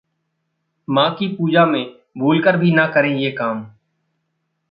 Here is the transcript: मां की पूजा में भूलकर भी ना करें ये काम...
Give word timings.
मां 0.87 1.09
की 1.11 1.27
पूजा 1.27 1.65
में 1.65 1.83
भूलकर 2.17 2.57
भी 2.57 2.71
ना 2.71 2.85
करें 2.87 3.13
ये 3.15 3.31
काम... 3.31 3.63